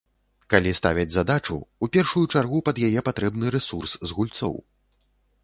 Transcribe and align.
Калі 0.51 0.71
ставяць 0.79 1.13
задачу, 1.15 1.57
у 1.87 1.89
першую 1.97 2.23
чаргу 2.37 2.63
пад 2.71 2.81
яе 2.89 3.05
патрэбны 3.11 3.45
рэсурс 3.59 3.93
з 4.07 4.21
гульцоў. 4.21 4.59